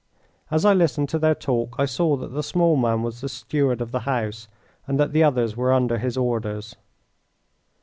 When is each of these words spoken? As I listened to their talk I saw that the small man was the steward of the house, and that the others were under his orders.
As 0.49 0.65
I 0.65 0.73
listened 0.73 1.09
to 1.09 1.19
their 1.19 1.35
talk 1.35 1.75
I 1.77 1.85
saw 1.85 2.17
that 2.17 2.29
the 2.29 2.41
small 2.41 2.75
man 2.75 3.03
was 3.03 3.21
the 3.21 3.29
steward 3.29 3.81
of 3.81 3.91
the 3.91 3.99
house, 3.99 4.47
and 4.87 4.99
that 4.99 5.13
the 5.13 5.23
others 5.23 5.55
were 5.55 5.71
under 5.71 5.99
his 5.99 6.17
orders. 6.17 6.75